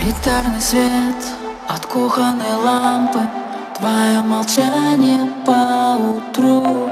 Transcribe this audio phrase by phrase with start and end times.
[0.00, 1.16] Солитарный свет
[1.68, 3.20] от кухонной лампы.
[3.76, 6.90] Твое молчание по утру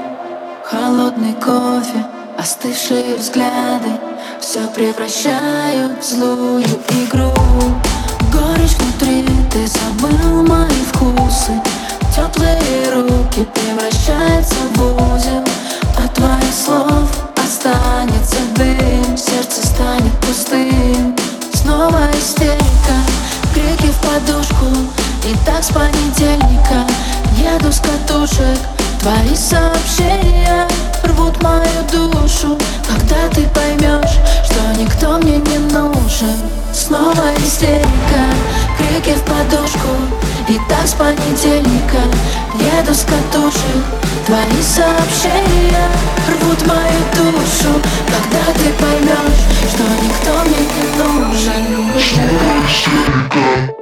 [0.63, 2.05] Холодный кофе,
[2.37, 3.89] остывшие взгляды.
[4.39, 7.33] Все превращают в злую игру.
[8.31, 11.59] Горечь внутри, ты забыл мои вкусы.
[12.15, 15.43] Теплые руки превращаются в узел.
[15.97, 19.17] От твоих слов останется дым.
[19.17, 21.18] Сердце станет пустым
[21.61, 22.95] Снова истерика,
[23.53, 24.67] крики в подушку
[25.25, 26.87] И так с понедельника.
[27.35, 28.57] Еду с катушек
[29.01, 30.65] Твои сообщения
[31.03, 32.57] рвут мою душу.
[32.87, 36.37] Когда ты поймешь, что никто мне не нужен.
[36.71, 38.23] Снова истерика,
[38.77, 39.89] крики в подушку
[40.47, 41.99] И так с понедельника.
[42.55, 43.83] Еду с катушек
[44.25, 45.89] Твои сообщения
[46.29, 47.81] рвут мою душу.
[48.07, 49.18] Когда ты поймешь,
[53.29, 53.78] истерика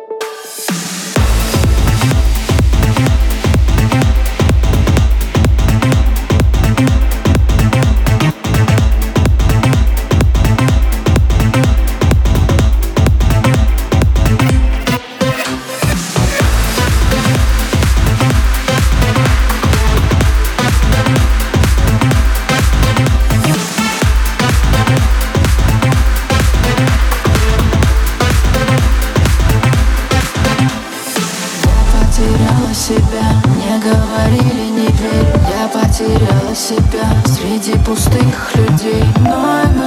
[32.37, 39.03] потеряла себя Не говорили, не верь Я потеряла себя Среди пустых людей.
[39.19, 39.86] Но я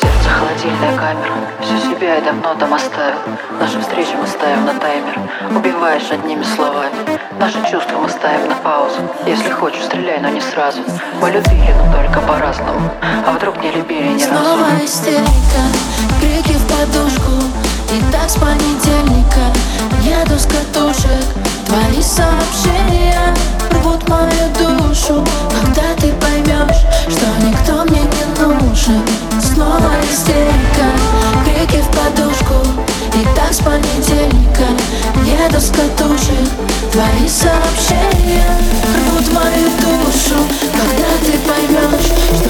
[0.00, 1.34] сердце холодильная камера.
[1.60, 3.18] Всю себя я давно там оставил.
[3.60, 5.18] Наши встречи мы ставим на таймер.
[5.56, 6.94] Убиваешь одними словами.
[7.38, 9.00] Наши чувства мы ставим на паузу.
[9.26, 10.80] Если хочешь, стреляй, но не сразу.
[11.20, 12.90] Мы любили, но только по-разному.
[13.26, 15.62] А вдруг не любили ни разу Снова истерика,
[16.20, 17.32] крики в подушку.
[17.90, 19.44] И так с понедельника.
[20.02, 21.24] Еду с катушек.
[21.66, 23.34] Твои сообщения
[23.70, 25.24] рвут мою душу.
[25.50, 28.07] Когда ты поймешь, что никто мне
[28.78, 28.92] души
[29.40, 30.86] Снова истерика.
[31.44, 32.54] Крики в подушку
[33.14, 34.66] И так с понедельника.
[35.24, 36.48] Еду с катушек
[36.92, 40.36] Твои сообщения Рвут мою душу.
[40.72, 42.06] Когда ты поймешь,
[42.36, 42.47] что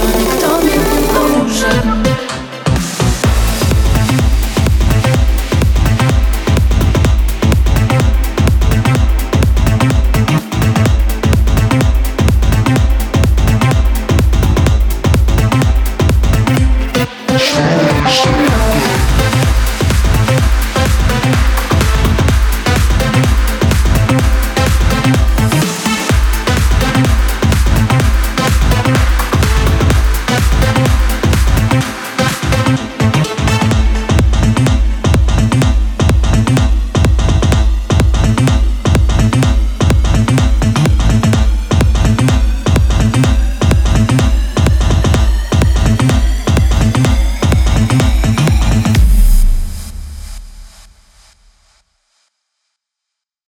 [17.58, 18.47] Smash.